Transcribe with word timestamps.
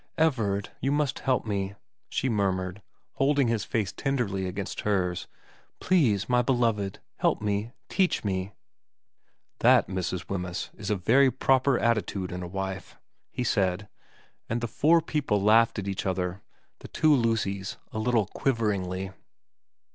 'Everard, 0.29 0.71
you 0.81 0.91
must 0.91 1.19
help 1.19 1.45
me,' 1.45 1.75
she 2.09 2.27
murmured, 2.27 2.81
holding 3.11 3.47
his 3.49 3.63
face 3.63 3.91
tenderly 3.91 4.47
against 4.47 4.81
hers.' 4.81 5.27
Please, 5.79 6.27
my 6.27 6.41
beloved, 6.41 6.99
help 7.17 7.39
me, 7.39 7.71
teach 7.87 8.23
me' 8.23 8.41
XVIII 8.41 8.49
VERA 8.49 9.59
207' 9.59 9.59
That, 9.59 9.87
Mrs. 9.87 10.27
Wemyss, 10.27 10.69
is 10.75 10.89
a 10.89 10.95
very 10.95 11.29
proper 11.29 11.77
attitude 11.77 12.31
in 12.31 12.41
a 12.41 12.47
wife/ 12.47 12.97
he 13.29 13.43
said. 13.43 13.87
And 14.49 14.61
the 14.61 14.67
four 14.67 15.01
people 15.03 15.39
laughed 15.39 15.77
at 15.77 15.87
each 15.87 16.07
other, 16.07 16.41
the 16.79 16.87
two 16.87 17.13
Lucys 17.13 17.77
a 17.91 17.99
little 17.99 18.25
quiveringly. 18.25 19.11